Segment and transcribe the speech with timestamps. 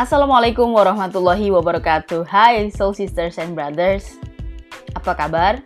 [0.00, 2.24] Assalamualaikum warahmatullahi wabarakatuh.
[2.24, 4.16] Hai Soul Sisters and Brothers.
[4.96, 5.60] Apa kabar?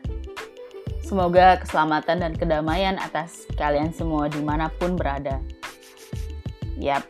[1.06, 5.38] Semoga keselamatan dan kedamaian atas kalian semua di mana pun berada.
[6.82, 7.06] Yap.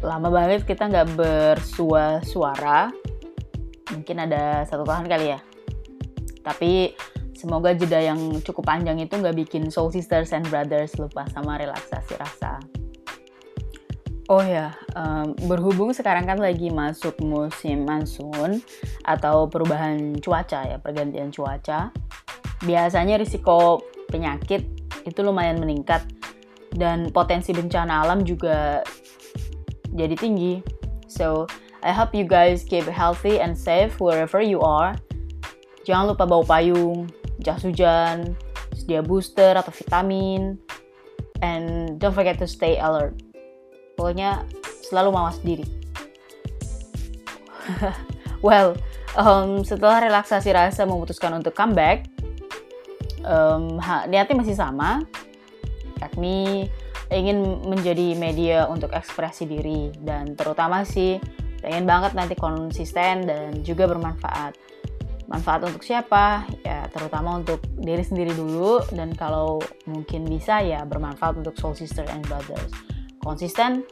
[0.00, 2.88] Lama banget kita nggak bersua suara
[3.92, 5.40] Mungkin ada satu tahun kali ya.
[6.40, 6.96] Tapi
[7.36, 12.16] semoga jeda yang cukup panjang itu nggak bikin Soul Sisters and Brothers lupa sama relaksasi
[12.16, 12.56] rasa
[14.30, 18.62] Oh ya, um, berhubung sekarang kan lagi masuk musim monsoon
[19.02, 21.90] atau perubahan cuaca ya, pergantian cuaca.
[22.62, 24.62] Biasanya risiko penyakit
[25.02, 26.06] itu lumayan meningkat
[26.70, 28.86] dan potensi bencana alam juga
[29.90, 30.62] jadi tinggi.
[31.10, 31.50] So,
[31.82, 34.94] I hope you guys keep healthy and safe wherever you are.
[35.82, 37.10] Jangan lupa bawa payung,
[37.42, 38.38] jas hujan,
[38.78, 40.54] sedia booster atau vitamin,
[41.42, 43.29] and don't forget to stay alert
[44.00, 44.48] pokoknya
[44.88, 45.68] selalu mawas diri.
[48.40, 48.72] Well
[49.20, 52.08] um, setelah relaksasi rasa memutuskan untuk comeback
[53.24, 53.76] um,
[54.08, 55.04] niatnya masih sama.
[56.00, 56.68] Yakni
[57.12, 61.20] ingin menjadi media untuk ekspresi diri dan terutama sih
[61.60, 64.56] pengen banget nanti konsisten dan juga bermanfaat.
[65.28, 66.48] Manfaat untuk siapa?
[66.64, 72.08] Ya terutama untuk diri sendiri dulu dan kalau mungkin bisa ya bermanfaat untuk soul sister
[72.10, 72.72] and brothers
[73.22, 73.84] konsisten.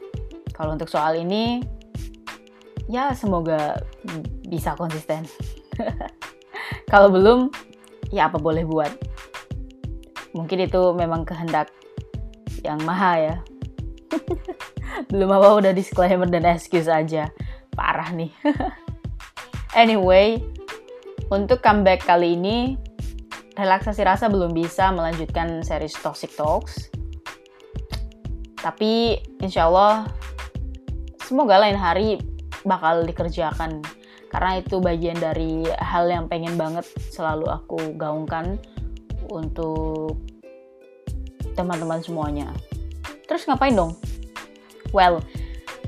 [0.53, 1.63] Kalau untuk soal ini,
[2.91, 3.79] ya semoga
[4.49, 5.23] bisa konsisten.
[6.91, 7.53] Kalau belum,
[8.11, 8.91] ya apa boleh buat.
[10.33, 11.71] Mungkin itu memang kehendak
[12.65, 13.35] yang maha ya.
[15.13, 17.29] belum apa udah disclaimer dan excuse aja.
[17.77, 18.33] Parah nih.
[19.81, 20.41] anyway,
[21.31, 22.75] untuk comeback kali ini,
[23.55, 26.98] relaksasi rasa belum bisa melanjutkan series Toxic Talks
[28.59, 30.07] tapi insya Allah
[31.23, 32.19] semoga lain hari
[32.67, 33.79] bakal dikerjakan
[34.29, 38.61] karena itu bagian dari hal yang pengen banget selalu aku gaungkan
[39.29, 40.21] untuk
[41.57, 42.47] teman-teman semuanya.
[43.25, 43.97] Terus ngapain dong?
[44.93, 45.21] Well,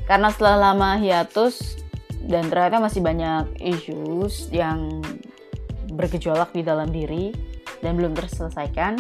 [0.09, 1.78] karena setelah lama hiatus
[2.25, 5.01] dan ternyata masih banyak issues yang
[5.94, 7.34] bergejolak di dalam diri
[7.81, 8.97] dan belum terselesaikan,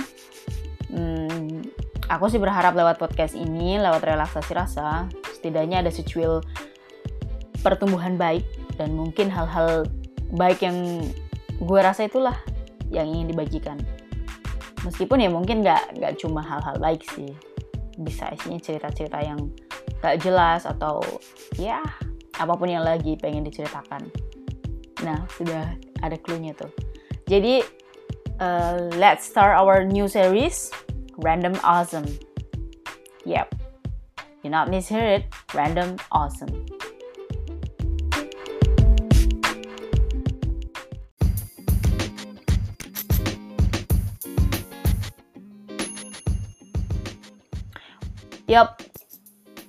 [0.89, 1.65] hmm,
[2.11, 6.43] aku sih berharap lewat podcast ini, lewat relaksasi rasa, setidaknya ada secuil
[7.63, 8.43] pertumbuhan baik
[8.75, 9.87] dan mungkin hal-hal
[10.35, 11.07] baik yang
[11.63, 12.35] gue rasa itulah
[12.91, 13.79] yang ingin dibagikan.
[14.83, 17.31] Meskipun ya mungkin nggak nggak cuma hal-hal baik sih,
[17.95, 19.47] bisa isinya cerita-cerita yang
[20.01, 20.99] gak jelas atau
[21.55, 21.79] ya
[22.41, 24.09] apa pun yang lagi pengen diceritakan.
[25.05, 26.73] Nah sudah ada clue-nya tuh.
[27.29, 27.61] Jadi
[28.41, 30.73] uh, let's start our new series
[31.21, 32.09] Random Awesome.
[33.29, 33.53] Yep,
[34.41, 36.65] you not mishear it, Random Awesome.
[48.49, 48.81] Yup,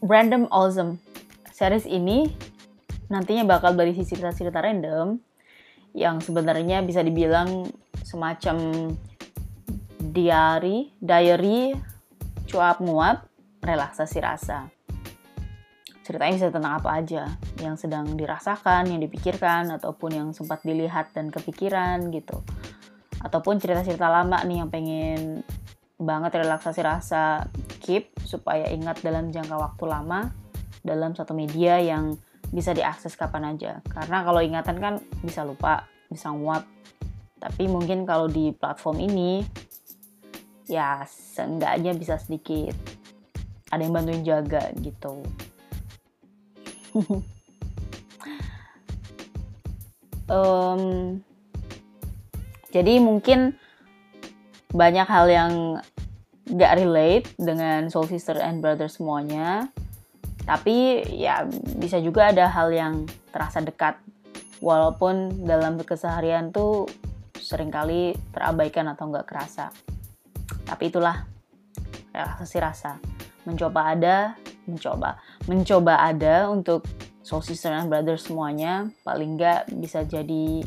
[0.01, 1.05] Random Awesome.
[1.53, 2.33] Series ini
[3.13, 5.21] nantinya bakal berisi cerita-cerita random
[5.93, 7.69] yang sebenarnya bisa dibilang
[8.01, 8.89] semacam
[10.13, 11.73] diary, diary,
[12.45, 13.25] cuap nguap,
[13.65, 14.69] relaksasi rasa.
[16.05, 21.33] Ceritanya bisa tentang apa aja yang sedang dirasakan, yang dipikirkan, ataupun yang sempat dilihat dan
[21.33, 22.45] kepikiran gitu.
[23.25, 25.47] Ataupun cerita-cerita lama nih yang pengen
[25.97, 27.47] banget relaksasi rasa
[27.81, 30.35] keep supaya ingat dalam jangka waktu lama
[30.83, 32.19] dalam satu media yang
[32.51, 33.81] bisa diakses kapan aja.
[33.87, 36.67] Karena kalau ingatan kan bisa lupa, bisa nguap.
[37.39, 39.47] Tapi mungkin kalau di platform ini
[40.67, 42.77] ya seenggaknya bisa sedikit.
[43.73, 45.23] Ada yang bantuin jaga gitu.
[50.33, 51.21] Um,
[52.73, 53.59] jadi mungkin
[54.73, 55.53] banyak hal yang
[56.49, 59.69] gak relate dengan soul sister and brother semuanya.
[60.49, 61.45] Tapi ya
[61.77, 64.01] bisa juga ada hal yang terasa dekat.
[64.65, 66.89] Walaupun dalam keseharian tuh
[67.37, 69.75] sering kali terabaikan atau nggak kerasa
[70.73, 71.29] tapi itulah
[72.17, 72.97] relaksasi rasa.
[73.45, 75.21] Mencoba ada, mencoba.
[75.45, 76.89] Mencoba ada untuk
[77.21, 78.89] soul sister and brother semuanya.
[79.05, 80.65] Paling nggak bisa jadi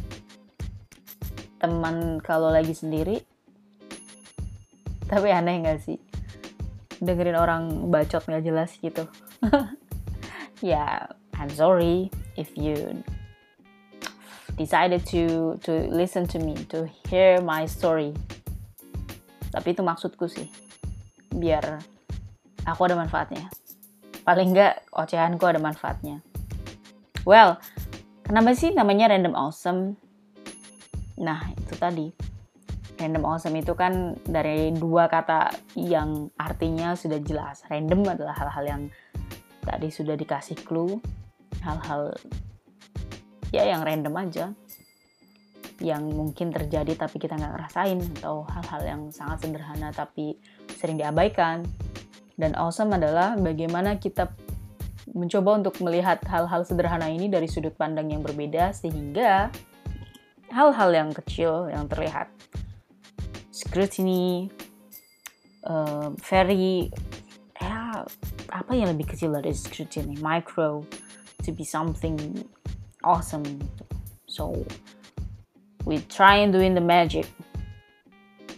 [1.57, 3.25] teman kalau lagi sendiri.
[5.09, 5.97] Tapi aneh nggak sih?
[7.01, 9.09] Dengerin orang bacot nggak jelas gitu.
[9.49, 9.57] ya,
[10.61, 10.93] yeah,
[11.33, 13.01] I'm sorry if you
[14.53, 18.13] decided to to listen to me, to hear my story
[19.55, 20.51] tapi itu maksudku sih.
[21.31, 21.79] Biar
[22.67, 23.47] aku ada manfaatnya.
[24.27, 26.19] Paling enggak ocehanku ada manfaatnya.
[27.23, 27.55] Well
[28.27, 29.95] kenapa sih namanya random awesome?
[31.15, 32.11] Nah itu tadi.
[32.99, 37.63] Random awesome itu kan dari dua kata yang artinya sudah jelas.
[37.71, 38.81] Random adalah hal-hal yang
[39.63, 40.99] tadi sudah dikasih clue.
[41.63, 42.11] Hal-hal
[43.55, 44.51] ya yang random aja
[45.85, 50.41] yang mungkin terjadi tapi kita nggak ngerasain atau hal-hal yang sangat sederhana tapi
[50.73, 51.61] sering diabaikan.
[52.35, 54.33] Dan awesome adalah bagaimana kita
[55.13, 59.53] mencoba untuk melihat hal-hal sederhana ini dari sudut pandang yang berbeda sehingga
[60.49, 62.27] hal-hal yang kecil yang terlihat.
[63.53, 64.49] Scrutiny
[65.63, 66.91] uh, very
[67.61, 68.03] ya
[68.51, 70.17] apa yang lebih kecil dari scrutiny?
[70.19, 70.83] Micro
[71.45, 72.17] to be something
[73.05, 73.45] awesome.
[74.25, 74.65] So
[75.85, 77.29] we try and doing the magic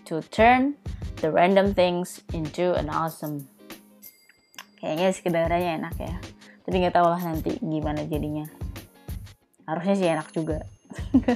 [0.07, 0.79] to turn
[1.19, 3.44] the random things into an awesome.
[4.79, 6.15] Kayaknya sekedarnya enak ya.
[6.63, 8.47] Tapi nggak tahu lah nanti gimana jadinya.
[9.68, 10.63] Harusnya sih enak juga.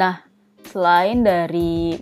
[0.00, 0.20] nah,
[0.68, 1.96] selain dari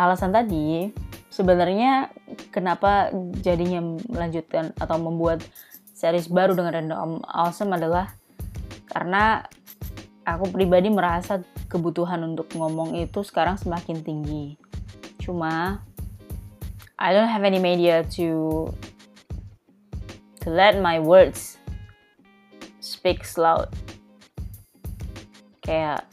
[0.00, 0.88] alasan tadi,
[1.28, 2.08] sebenarnya
[2.48, 3.12] kenapa
[3.44, 5.44] jadinya melanjutkan atau membuat
[5.92, 8.16] series baru dengan Random Awesome adalah
[8.92, 9.40] karena
[10.28, 11.40] aku pribadi merasa
[11.72, 14.60] kebutuhan untuk ngomong itu sekarang semakin tinggi.
[15.16, 15.80] Cuma
[17.00, 18.68] I don't have any media to
[20.44, 21.56] to let my words
[22.84, 23.72] speak loud.
[25.64, 26.04] Kayak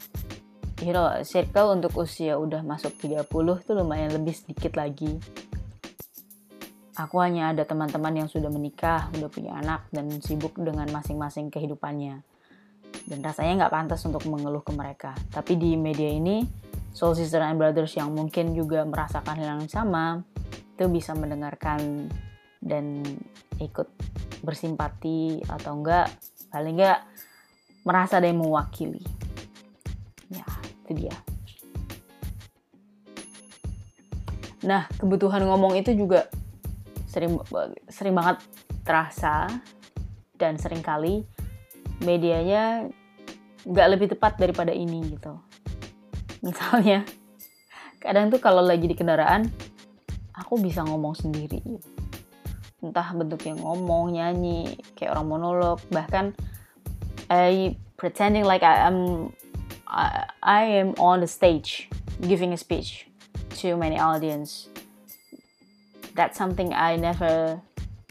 [0.80, 5.20] you know circle untuk usia udah masuk 30 tuh lumayan lebih sedikit lagi.
[6.96, 12.20] Aku hanya ada teman-teman yang sudah menikah, udah punya anak, dan sibuk dengan masing-masing kehidupannya
[13.10, 15.10] dan rasanya nggak pantas untuk mengeluh ke mereka.
[15.34, 16.46] Tapi di media ini,
[16.94, 20.22] soul sister and brothers yang mungkin juga merasakan hal yang sama,
[20.78, 22.06] itu bisa mendengarkan
[22.62, 23.02] dan
[23.58, 23.90] ikut
[24.46, 26.06] bersimpati atau enggak,
[26.54, 27.02] paling enggak
[27.82, 29.02] merasa ada yang mewakili.
[30.30, 30.46] Ya,
[30.86, 31.16] itu dia.
[34.62, 36.30] Nah, kebutuhan ngomong itu juga
[37.10, 37.42] sering
[37.90, 38.38] sering banget
[38.86, 39.50] terasa
[40.38, 41.26] dan sering kali
[42.00, 42.86] medianya
[43.64, 45.36] nggak lebih tepat daripada ini gitu.
[46.40, 47.04] Misalnya
[48.00, 49.48] kadang tuh kalau lagi di kendaraan
[50.32, 51.60] aku bisa ngomong sendiri.
[52.80, 56.32] Entah bentuknya ngomong nyanyi kayak orang monolog bahkan
[57.28, 59.30] I pretending like I am
[59.84, 61.92] I, I am on the stage
[62.24, 63.06] giving a speech
[63.60, 64.72] to many audience.
[66.16, 67.60] That's something I never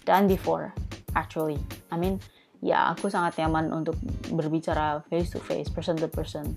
[0.06, 0.78] done before
[1.18, 1.58] actually.
[1.90, 2.22] I mean
[2.60, 3.96] ya aku sangat nyaman untuk
[4.32, 6.56] berbicara face to face, person to person.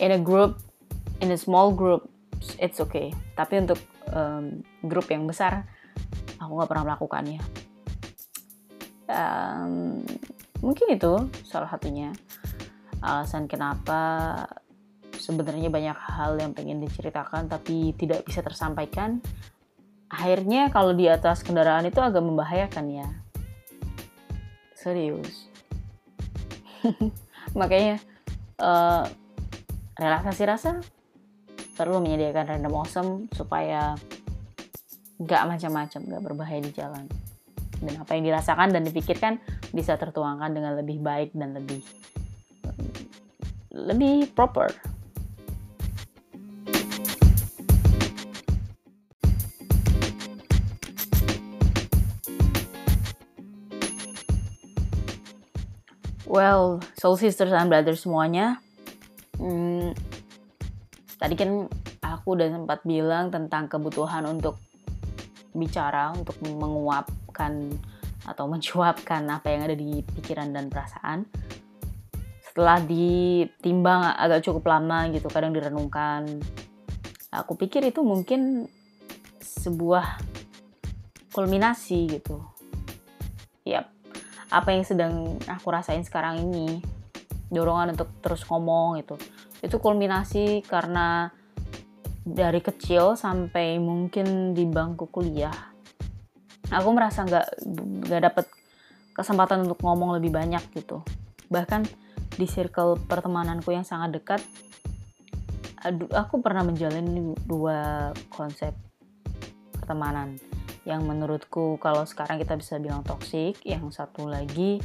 [0.00, 0.60] In a group,
[1.24, 2.08] in a small group,
[2.60, 3.12] it's okay.
[3.36, 3.80] Tapi untuk
[4.12, 5.64] um, grup yang besar,
[6.36, 7.40] aku nggak pernah melakukannya.
[9.12, 10.00] Um,
[10.64, 11.12] mungkin itu
[11.44, 12.16] salah satunya
[13.02, 14.00] alasan kenapa
[15.18, 19.20] sebenarnya banyak hal yang pengen diceritakan tapi tidak bisa tersampaikan.
[20.12, 23.08] Akhirnya kalau di atas kendaraan itu agak membahayakan ya
[24.82, 25.46] serius.
[27.58, 28.02] Makanya
[28.58, 29.06] uh,
[29.94, 30.82] relaksasi rasa
[31.78, 33.94] perlu menyediakan random awesome supaya
[35.22, 37.06] gak macam-macam gak berbahaya di jalan.
[37.82, 39.38] Dan apa yang dirasakan dan dipikirkan
[39.70, 41.82] bisa tertuangkan dengan lebih baik dan lebih
[43.72, 44.91] lebih proper
[56.32, 58.56] Well, soul sisters and brothers semuanya.
[59.36, 59.92] Hmm,
[61.20, 61.68] tadi kan
[62.00, 64.56] aku udah sempat bilang tentang kebutuhan untuk
[65.52, 67.76] bicara, untuk menguapkan
[68.24, 71.28] atau mencuapkan apa yang ada di pikiran dan perasaan.
[72.40, 76.40] Setelah ditimbang agak cukup lama gitu, kadang direnungkan.
[77.28, 78.72] Aku pikir itu mungkin
[79.36, 80.16] sebuah
[81.36, 82.40] kulminasi gitu.
[83.68, 83.92] Yap,
[84.52, 86.84] apa yang sedang aku rasain sekarang ini
[87.48, 89.16] dorongan untuk terus ngomong itu
[89.64, 91.32] itu kulminasi karena
[92.22, 95.72] dari kecil sampai mungkin di bangku kuliah
[96.68, 97.46] aku merasa nggak
[98.08, 98.46] nggak dapet
[99.12, 101.04] kesempatan untuk ngomong lebih banyak gitu.
[101.52, 101.84] Bahkan
[102.40, 104.40] di circle pertemananku yang sangat dekat
[106.16, 108.72] aku pernah menjalani dua konsep
[109.76, 110.38] pertemanan
[110.82, 114.82] yang menurutku kalau sekarang kita bisa bilang toksik yang satu lagi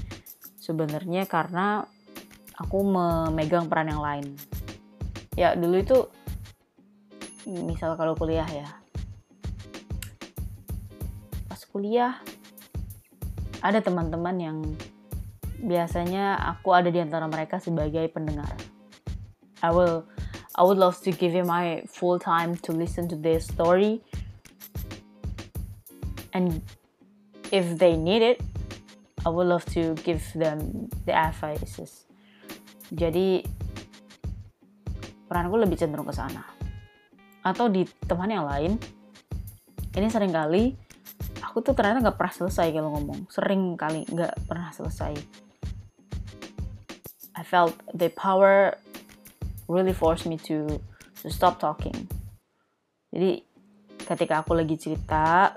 [0.62, 1.86] sebenarnya karena
[2.58, 4.38] aku memegang peran yang lain
[5.34, 5.98] ya dulu itu
[7.48, 8.70] misal kalau kuliah ya
[11.50, 12.20] pas kuliah
[13.62, 14.58] ada teman-teman yang
[15.62, 18.54] biasanya aku ada di antara mereka sebagai pendengar.
[19.66, 20.06] I will
[20.58, 24.02] I would love to give you my full time to listen to their story.
[26.38, 26.62] And
[27.50, 28.38] if they need it,
[29.26, 32.06] I would love to give them the advices.
[32.94, 33.42] Jadi
[35.26, 36.46] peranku lebih cenderung ke sana.
[37.42, 38.78] Atau di teman yang lain,
[39.98, 40.78] ini sering kali
[41.42, 43.26] aku tuh ternyata nggak pernah selesai kalau ngomong.
[43.34, 45.18] Sering kali nggak pernah selesai
[47.38, 48.74] I felt the power
[49.70, 50.82] really forced me to
[51.22, 52.10] to stop talking.
[53.14, 53.46] Jadi
[54.02, 55.54] ketika aku lagi cerita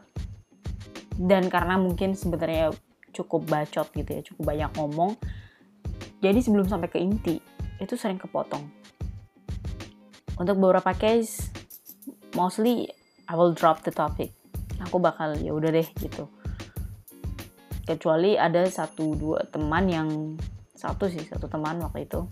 [1.20, 2.72] dan karena mungkin sebenarnya
[3.12, 5.20] cukup bacot gitu ya, cukup banyak ngomong.
[6.24, 7.36] Jadi sebelum sampai ke inti,
[7.76, 8.64] itu sering kepotong.
[10.40, 11.52] Untuk beberapa case,
[12.32, 12.88] mostly
[13.28, 14.32] I will drop the topic.
[14.88, 16.32] Aku bakal ya udah deh gitu.
[17.84, 20.08] Kecuali ada satu dua teman yang
[20.80, 22.24] satu sih satu teman waktu itu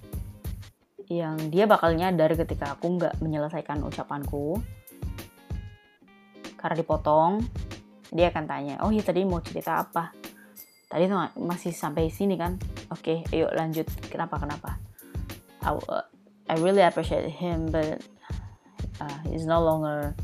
[1.12, 4.56] yang dia bakal nyadar ketika aku nggak menyelesaikan ucapanku
[6.56, 7.44] karena dipotong
[8.08, 10.12] dia akan tanya oh iya tadi mau cerita apa?
[10.88, 12.56] Tadi tuh masih sampai sini kan?
[12.88, 13.84] Oke okay, ayo lanjut.
[14.08, 14.80] Kenapa kenapa?
[15.60, 16.04] I, uh,
[16.48, 18.00] I really appreciate him but
[19.04, 20.16] uh, he's no longer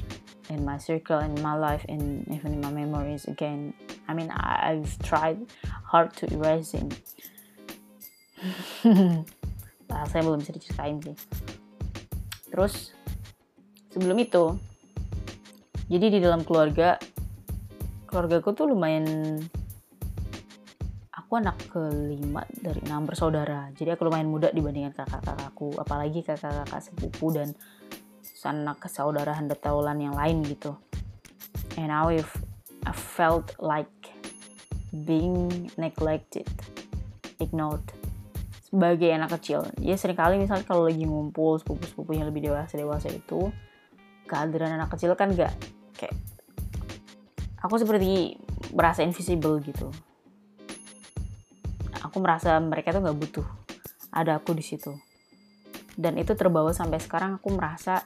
[0.48, 3.76] in my circle in my life and even in my memories again.
[4.08, 5.44] I mean I, I've tried
[5.84, 6.88] hard to erase him.
[10.10, 11.16] Saya belum bisa diceritain sih.
[12.48, 12.92] Terus
[13.92, 14.56] sebelum itu
[15.88, 16.96] jadi di dalam keluarga
[18.14, 19.11] keluarga aku tuh lumayan
[21.11, 23.75] aku anak kelima dari enam bersaudara.
[23.75, 27.59] Jadi aku lumayan muda dibandingkan kakak-kakakku apalagi kakak-kakak sepupu dan
[28.23, 30.78] sanak kesaudarahan detaulan yang lain gitu.
[31.75, 32.30] And now if
[32.87, 33.90] I felt like
[34.94, 36.47] being neglected
[37.42, 37.83] ignored
[38.62, 39.66] sebagai anak kecil.
[39.83, 43.50] Ya sering kali misalnya kalau lagi ngumpul sepupu-sepupu yang lebih dewasa dewasa itu
[44.30, 45.50] kehadiran anak kecil kan gak
[47.64, 48.37] aku seperti
[48.76, 49.88] merasa invisible gitu.
[52.04, 53.47] Aku merasa mereka tuh nggak butuh
[54.12, 54.92] ada aku di situ.
[55.97, 58.04] Dan itu terbawa sampai sekarang aku merasa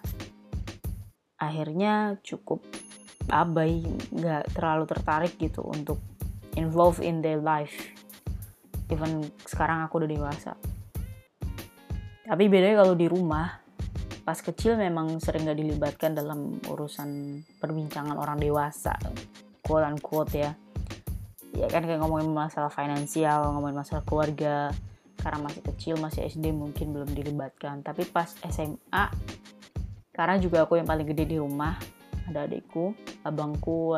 [1.42, 2.62] akhirnya cukup
[3.28, 3.82] abai
[4.14, 5.98] nggak terlalu tertarik gitu untuk
[6.54, 7.74] involve in their life.
[8.94, 10.52] Even sekarang aku udah dewasa.
[12.28, 13.58] Tapi bedanya kalau di rumah
[14.28, 18.92] pas kecil memang sering gak dilibatkan dalam urusan perbincangan orang dewasa
[19.68, 20.56] quote unquote ya.
[21.52, 24.72] Ya kan kayak ngomongin masalah finansial ngomongin masalah keluarga
[25.20, 27.84] karena masih kecil masih SD mungkin belum dilibatkan.
[27.84, 29.04] Tapi pas SMA
[30.16, 31.76] karena juga aku yang paling gede di rumah
[32.26, 33.96] ada adikku abangku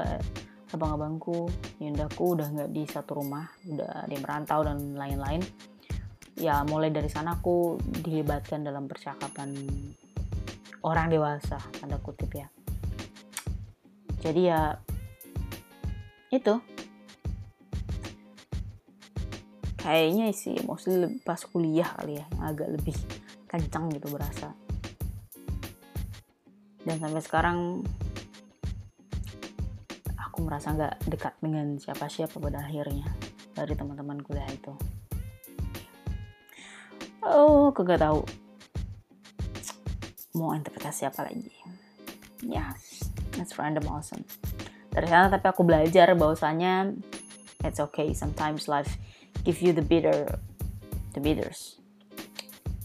[0.71, 1.51] abang-abangku
[1.83, 5.43] yundaku udah nggak di satu rumah udah yang merantau dan lain-lain.
[6.41, 9.53] Ya mulai dari sana aku dilibatkan dalam percakapan
[10.81, 12.49] orang dewasa tanda kutip ya.
[14.21, 14.77] Jadi ya
[16.31, 16.55] itu.
[19.81, 22.95] Kayaknya sih mostly pas kuliah kali ya yang agak lebih
[23.51, 24.55] kencang gitu berasa.
[26.87, 27.59] Dan sampai sekarang
[30.15, 33.11] aku merasa nggak dekat dengan siapa-siapa pada akhirnya
[33.53, 34.73] dari teman-teman kuliah itu.
[37.21, 38.25] Oh aku gak tahu
[40.39, 41.53] mau interpretasi apa lagi.
[42.41, 44.25] Yes that's random awesome
[44.91, 46.99] dari sana tapi aku belajar bahwasanya
[47.63, 48.99] it's okay sometimes life
[49.47, 50.27] give you the bitter
[51.15, 51.79] the bitters.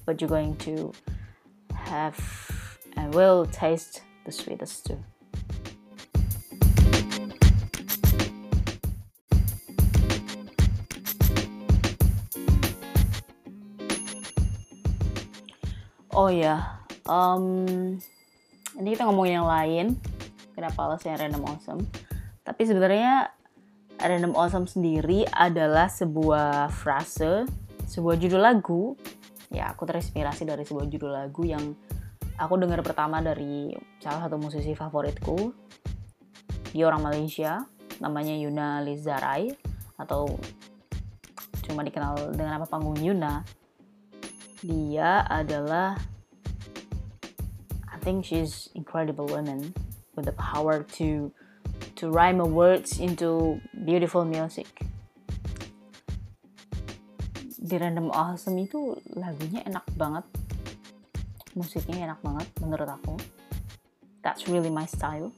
[0.06, 0.94] But you're going to
[1.74, 2.18] have
[2.96, 5.02] and will taste the sweetest too.
[16.16, 16.80] Oh ya
[17.12, 18.00] um,
[18.80, 19.86] ini kita ngomongin yang lain
[20.56, 21.84] kenapa alasannya random awesome.
[22.42, 23.30] Tapi sebenarnya
[24.00, 27.46] random awesome sendiri adalah sebuah frase
[27.86, 28.98] sebuah judul lagu.
[29.54, 31.78] Ya aku terinspirasi dari sebuah judul lagu yang
[32.36, 33.72] aku dengar pertama dari
[34.02, 35.54] salah satu musisi favoritku.
[36.76, 37.64] Dia orang Malaysia
[38.04, 39.48] namanya Yuna Lizarai
[39.96, 40.28] atau
[41.64, 43.46] cuma dikenal dengan nama panggung Yuna.
[44.66, 45.96] Dia adalah
[47.88, 49.72] I think she's incredible woman
[50.16, 51.30] with the power to
[52.00, 54.68] to rhyme words into beautiful music.
[57.56, 60.26] Di Random Awesome itu lagunya enak banget.
[61.56, 63.16] Musiknya enak banget menurut aku.
[64.24, 65.32] That's really my style.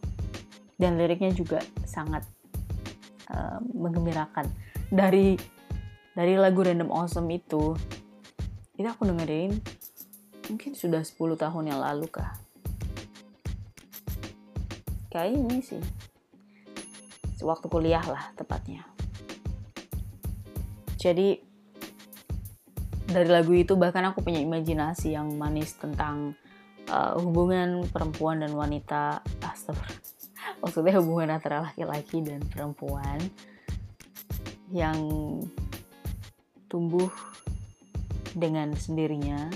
[0.77, 2.25] Dan liriknya juga sangat
[3.33, 4.67] uh, menggembirakan.
[4.87, 5.35] dari
[6.15, 7.75] dari lagu Random Awesome itu
[8.77, 9.59] itu aku dengerin
[10.47, 12.39] mungkin sudah 10 tahun yang lalu kah
[15.17, 15.81] kayak ini sih.
[17.41, 18.85] Waktu kuliah lah tepatnya.
[21.01, 21.41] Jadi
[23.09, 26.37] dari lagu itu bahkan aku punya imajinasi yang manis tentang
[26.93, 29.25] uh, hubungan perempuan dan wanita.
[29.41, 30.05] Astagfirullah.
[30.61, 33.17] Maksudnya hubungan antara laki-laki dan perempuan
[34.69, 34.97] yang
[36.69, 37.09] tumbuh
[38.35, 39.49] dengan sendirinya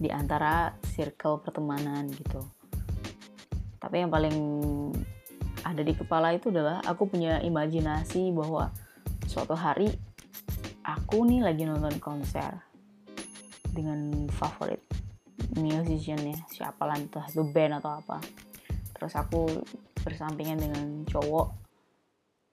[0.00, 2.59] di antara circle pertemanan gitu.
[3.80, 4.36] Tapi yang paling
[5.64, 8.68] ada di kepala itu adalah aku punya imajinasi bahwa
[9.24, 9.88] suatu hari
[10.84, 12.60] aku nih lagi nonton konser
[13.72, 14.80] dengan favorit
[15.56, 18.18] musiciannya siapa lah entah itu band atau apa.
[18.94, 19.48] Terus aku
[20.04, 21.48] bersampingan dengan cowok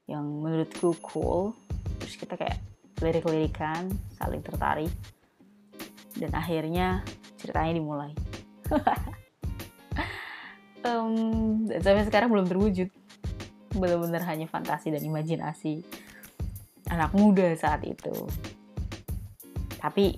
[0.07, 1.53] yang menurutku cool.
[2.01, 2.57] Terus kita kayak
[3.03, 4.91] lirik-lirikan saling tertarik.
[6.17, 7.05] Dan akhirnya
[7.37, 8.11] ceritanya dimulai
[10.87, 12.87] um, sampai sekarang belum terwujud.
[13.75, 15.83] Benar-benar hanya fantasi dan imajinasi
[16.87, 18.15] anak muda saat itu.
[19.77, 20.17] Tapi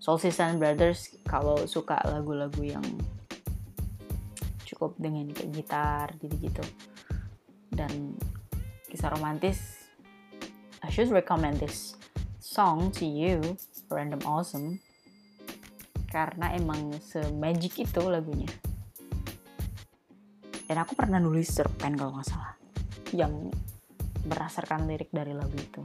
[0.00, 2.84] Soul and Brothers kalau suka lagu-lagu yang
[4.64, 6.64] cukup dengan kayak gitar gitu-gitu
[7.74, 8.16] dan
[8.88, 9.84] kisah romantis
[10.80, 12.00] I should recommend this
[12.40, 13.44] song to you
[13.92, 14.80] Random Awesome
[16.08, 18.48] karena emang se-magic itu lagunya
[20.70, 22.54] dan aku pernah nulis cerpen kalau nggak salah
[23.10, 23.50] yang
[24.22, 25.82] berdasarkan lirik dari lagu itu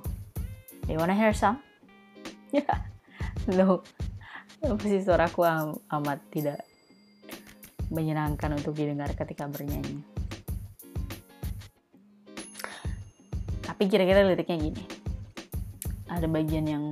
[0.86, 1.58] do you wanna hear some?
[2.54, 2.70] ya
[3.50, 3.82] no
[4.62, 6.62] pasti suaraku am amat tidak
[7.90, 10.02] menyenangkan untuk didengar ketika bernyanyi.
[13.62, 14.84] Tapi kira-kira liriknya gini.
[16.10, 16.84] Ada bagian yang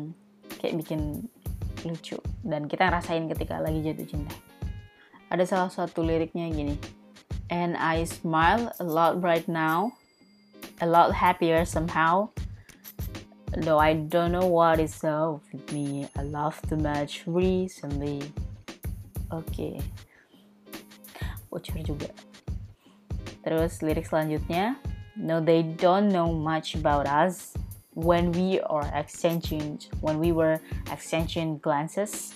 [0.62, 1.26] kayak bikin
[1.82, 4.36] lucu dan kita ngerasain ketika lagi jatuh cinta.
[5.34, 7.03] Ada salah satu liriknya gini.
[7.54, 9.94] And I smile a lot right now,
[10.82, 12.34] a lot happier somehow.
[13.54, 18.26] Though I don't know what is up with me, I love too much recently.
[19.30, 19.78] Okay.
[21.54, 22.10] Bocor juga.
[23.46, 24.82] Terus lirik selanjutnya.
[25.13, 27.54] No they don't know much about us.
[27.94, 30.58] When we are exchanging when we were
[30.89, 32.34] exchanging glances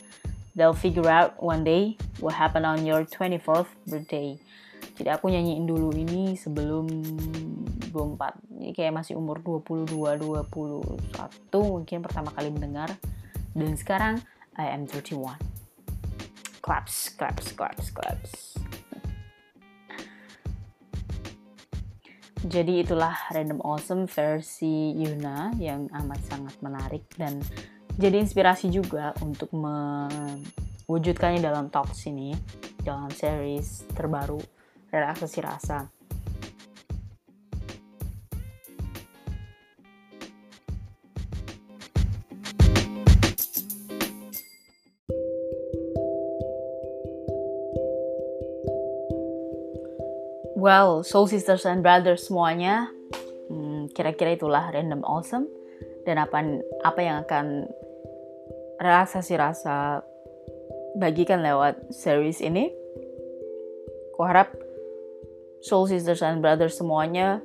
[0.53, 4.37] they'll figure out one day what happened on your 24th birthday
[4.97, 6.89] jadi aku nyanyiin dulu ini sebelum
[7.93, 10.49] 24 ini kayak masih umur 22 21
[11.53, 12.89] mungkin pertama kali mendengar.
[13.53, 14.17] Dan sekarang
[14.57, 15.37] I am 31
[16.65, 18.57] claps claps claps claps.
[22.47, 27.37] Jadi itulah Random Awesome versi Yuna yang amat sangat menarik dan
[27.97, 32.33] jadi inspirasi juga untuk mewujudkannya dalam talks ini,
[32.85, 34.56] dalam series terbaru
[34.91, 35.91] Relaksasi Rasa.
[50.57, 52.89] Well, Soul Sisters and Brothers semuanya,
[53.47, 55.45] hmm, kira-kira itulah random awesome
[56.03, 57.69] dan apa apa yang akan
[58.81, 60.01] relaksasi rasa
[60.97, 62.73] bagikan lewat series ini.
[64.17, 64.66] Kuharap
[65.67, 67.43] Soul Sisters and Brothers semuanya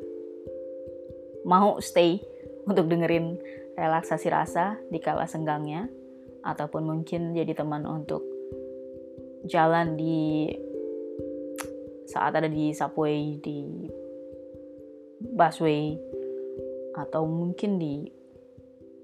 [1.43, 2.23] mau stay
[2.71, 3.35] untuk dengerin
[3.75, 5.91] relaksasi rasa di kala senggangnya
[6.47, 8.23] ataupun mungkin jadi teman untuk
[9.51, 10.47] jalan di
[12.07, 13.91] saat ada di subway, di
[15.19, 15.99] busway,
[16.95, 18.07] atau mungkin di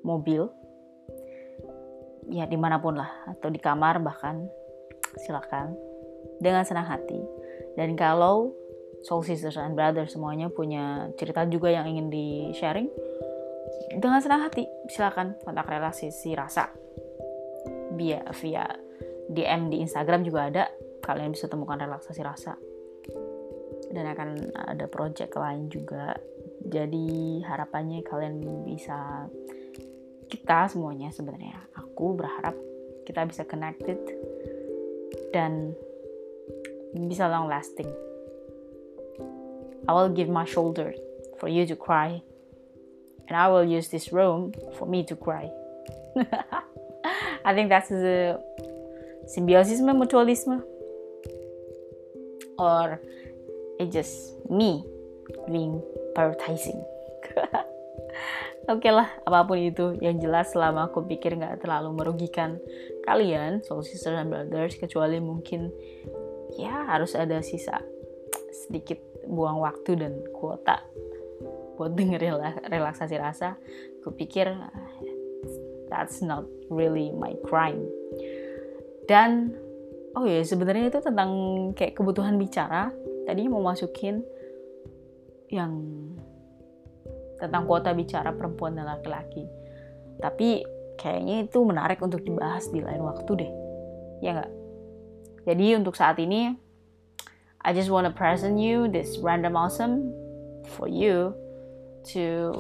[0.05, 0.45] mobil,
[2.29, 4.47] ya di mana pun lah, atau di kamar bahkan,
[5.25, 5.75] silakan.
[6.39, 7.19] Dengan senang hati.
[7.75, 8.55] Dan kalau
[9.03, 12.91] Soul Sisters and Brothers semuanya punya cerita juga yang ingin di sharing,
[13.97, 16.69] dengan senang hati silakan kontak relasi si rasa.
[17.97, 18.69] Via via
[19.33, 20.65] DM di Instagram juga ada.
[21.01, 22.53] Kalian bisa temukan relaksasi rasa.
[23.89, 26.13] Dan akan ada project lain juga.
[26.69, 29.25] Jadi harapannya kalian bisa
[30.29, 32.53] kita semuanya sebenarnya aku berharap
[33.09, 33.97] kita bisa connected
[35.33, 35.73] dan
[36.93, 37.89] bisa long lasting
[39.87, 40.95] I will give my shoulder
[41.39, 42.23] for you to cry.
[43.29, 45.53] And I will use this room for me to cry.
[47.45, 48.41] I think that's the
[49.29, 50.65] symbiosis mutualism
[52.59, 53.01] or
[53.79, 54.83] it's just me
[55.47, 55.81] doing
[56.17, 56.83] prioritizing.
[58.67, 59.95] Oke okay lah, apa pun itu.
[60.03, 62.59] Yang jelas selama aku pikir nggak terlalu merugikan
[63.07, 65.71] kalian, Soul Sisters and Brothers, kecuali mungkin
[66.59, 67.79] ya harus ada sisa
[68.67, 70.81] sedikit buang waktu dan kuota
[71.79, 73.55] buat dengerin relaksasi rasa.
[74.03, 74.51] Aku pikir
[75.87, 77.87] that's not really my crime.
[79.07, 79.55] Dan
[80.19, 81.31] oh ya sebenarnya itu tentang
[81.79, 82.91] kayak kebutuhan bicara.
[83.25, 84.25] Tadinya mau masukin
[85.49, 85.79] yang
[87.39, 89.47] tentang kuota bicara perempuan dan laki-laki.
[90.19, 90.67] Tapi
[90.99, 93.53] kayaknya itu menarik untuk dibahas di lain waktu deh.
[94.19, 94.53] Ya nggak?
[95.47, 96.53] Jadi untuk saat ini,
[97.63, 100.15] I just wanna present you this random awesome
[100.67, 101.35] for you
[102.15, 102.53] to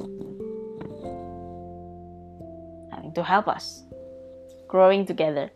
[3.15, 3.83] to help us
[4.69, 5.51] growing together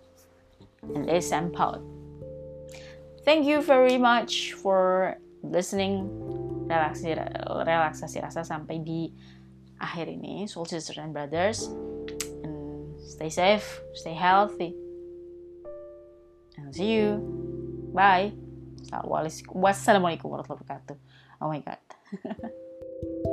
[0.94, 1.82] and this empowered.
[3.24, 6.10] Thank you very much for listening.
[6.66, 7.14] Relaksasi
[7.68, 9.12] relaksasi rasa sampai di
[9.78, 11.68] akhir ini soul sisters and brothers
[12.42, 14.72] and stay safe stay healthy
[16.56, 17.20] and see you.
[17.92, 18.32] Bye
[19.52, 20.96] wassalamualaikum warahmatullahi wabarakatuh.
[21.42, 21.82] Oh my god